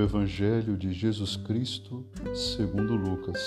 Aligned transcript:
Evangelho 0.00 0.76
de 0.76 0.92
Jesus 0.92 1.36
Cristo, 1.36 2.04
segundo 2.34 2.96
Lucas. 2.96 3.40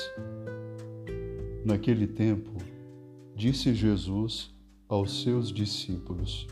Naquele 1.66 2.08
tempo, 2.08 2.52
disse 3.36 3.74
Jesus 3.74 4.50
aos 4.88 5.22
seus 5.22 5.52
discípulos: 5.52 6.48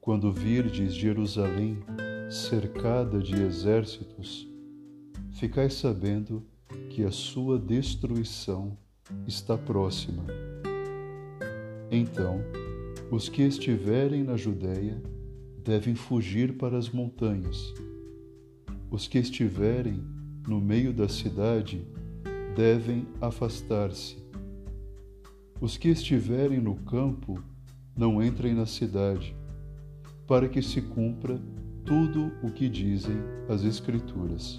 Quando 0.00 0.32
virdes 0.32 0.94
Jerusalém 0.94 1.78
cercada 2.30 3.18
de 3.18 3.34
exércitos, 3.34 4.48
ficai 5.32 5.68
sabendo 5.68 6.46
que 6.90 7.02
a 7.02 7.10
sua 7.10 7.58
destruição 7.58 8.78
está 9.26 9.58
próxima. 9.58 10.24
Então, 11.90 12.40
os 13.10 13.28
que 13.28 13.42
estiverem 13.42 14.22
na 14.22 14.36
Judéia 14.36 15.02
devem 15.64 15.96
fugir 15.96 16.56
para 16.56 16.78
as 16.78 16.88
montanhas. 16.88 17.74
Os 18.90 19.08
que 19.08 19.18
estiverem 19.18 20.02
no 20.46 20.60
meio 20.60 20.92
da 20.92 21.08
cidade 21.08 21.84
devem 22.54 23.06
afastar-se. 23.20 24.16
Os 25.60 25.76
que 25.76 25.88
estiverem 25.88 26.60
no 26.60 26.76
campo 26.76 27.42
não 27.96 28.22
entrem 28.22 28.54
na 28.54 28.66
cidade, 28.66 29.34
para 30.26 30.48
que 30.48 30.62
se 30.62 30.82
cumpra 30.82 31.40
tudo 31.84 32.30
o 32.42 32.50
que 32.50 32.68
dizem 32.68 33.16
as 33.48 33.64
Escrituras. 33.64 34.58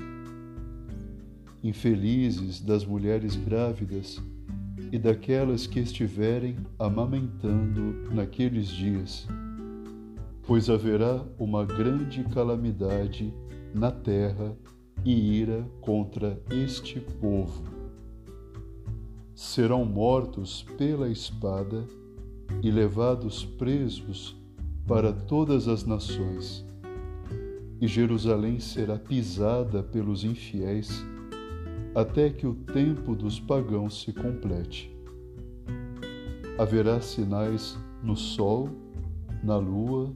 Infelizes 1.63 2.61
das 2.61 2.85
mulheres 2.85 3.35
grávidas 3.35 4.21
e 4.91 4.97
daquelas 4.97 5.67
que 5.67 5.79
estiverem 5.79 6.55
amamentando 6.79 8.13
naqueles 8.13 8.69
dias, 8.69 9.27
pois 10.47 10.69
haverá 10.69 11.25
uma 11.37 11.65
grande 11.65 12.23
calamidade 12.23 13.33
na 13.75 13.91
terra 13.91 14.57
e 15.03 15.39
ira 15.39 15.69
contra 15.81 16.41
este 16.49 17.01
povo. 17.01 17.63
Serão 19.35 19.83
mortos 19.83 20.65
pela 20.77 21.09
espada 21.09 21.85
e 22.63 22.71
levados 22.71 23.43
presos 23.43 24.41
para 24.87 25.11
todas 25.11 25.67
as 25.67 25.83
nações, 25.83 26.65
e 27.81 27.85
Jerusalém 27.85 28.57
será 28.61 28.97
pisada 28.97 29.83
pelos 29.83 30.23
infiéis 30.23 31.05
até 31.93 32.29
que 32.29 32.47
o 32.47 32.53
tempo 32.53 33.15
dos 33.15 33.37
pagãos 33.37 34.01
se 34.01 34.13
complete. 34.13 34.95
Haverá 36.57 37.01
sinais 37.01 37.77
no 38.01 38.15
sol, 38.15 38.69
na 39.43 39.57
lua 39.57 40.15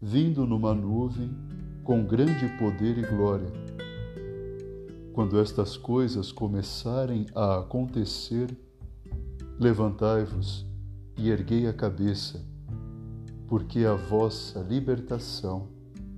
vindo 0.00 0.46
numa 0.46 0.74
nuvem 0.74 1.30
com 1.82 2.04
grande 2.04 2.48
poder 2.58 2.98
e 2.98 3.02
glória. 3.02 3.50
Quando 5.12 5.40
estas 5.40 5.76
coisas 5.76 6.30
começarem 6.30 7.26
a 7.34 7.58
acontecer, 7.58 8.56
levantai-vos 9.58 10.64
e 11.16 11.30
erguei 11.30 11.66
a 11.66 11.72
cabeça, 11.72 12.46
porque 13.48 13.84
a 13.84 13.94
vossa 13.94 14.60
libertação 14.60 15.68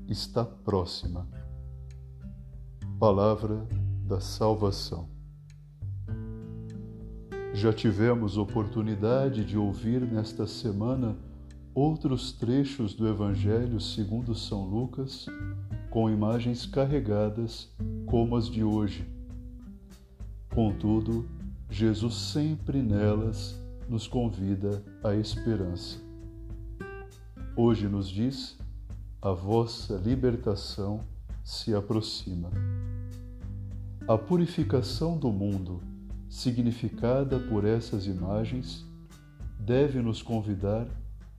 está 0.06 0.44
próxima. 0.44 1.26
Palavra 2.98 3.66
da 4.04 4.20
Salvação. 4.20 5.08
Já 7.54 7.72
tivemos 7.72 8.36
oportunidade 8.36 9.44
de 9.44 9.56
ouvir 9.56 10.02
nesta 10.02 10.46
semana 10.46 11.16
outros 11.74 12.32
trechos 12.32 12.94
do 12.94 13.06
Evangelho 13.06 13.80
segundo 13.80 14.34
São 14.34 14.64
Lucas, 14.64 15.26
com 15.88 16.10
imagens 16.10 16.66
carregadas 16.66 17.68
como 18.06 18.36
as 18.36 18.48
de 18.48 18.64
hoje. 18.64 19.06
Contudo, 20.54 21.28
Jesus 21.68 22.14
sempre 22.14 22.82
nelas 22.82 23.60
nos 23.88 24.06
convida 24.06 24.82
à 25.02 25.14
esperança. 25.14 25.98
Hoje 27.56 27.86
nos 27.86 28.08
diz: 28.08 28.58
a 29.22 29.32
vossa 29.32 29.94
libertação 29.96 31.00
se 31.44 31.74
aproxima. 31.74 32.50
A 34.08 34.18
purificação 34.18 35.16
do 35.16 35.30
mundo, 35.30 35.80
significada 36.28 37.38
por 37.38 37.64
essas 37.64 38.06
imagens, 38.06 38.84
deve 39.58 40.00
nos 40.00 40.22
convidar 40.22 40.86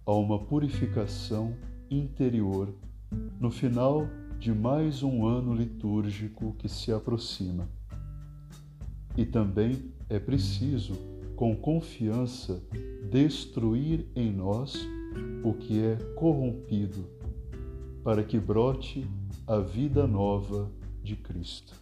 a 0.06 0.14
uma 0.14 0.40
purificação 0.40 1.56
interior 1.90 2.74
no 3.40 3.52
final 3.52 4.08
de 4.40 4.54
mais 4.54 5.04
um 5.04 5.26
ano 5.26 5.54
litúrgico 5.54 6.56
que 6.58 6.68
se 6.68 6.92
aproxima. 6.92 7.70
E 9.16 9.26
também 9.26 9.92
é 10.10 10.20
preciso, 10.20 10.94
com 11.36 11.56
confiança, 11.56 12.64
destruir 13.10 14.08
em 14.16 14.32
nós 14.32 14.76
o 15.44 15.54
que 15.54 15.84
é 15.84 15.96
corrompido, 16.16 17.06
para 18.04 18.24
que 18.24 18.40
brote 18.40 19.08
a 19.46 19.60
vida 19.60 20.08
nova 20.08 20.72
de 21.04 21.16
Cristo. 21.16 21.76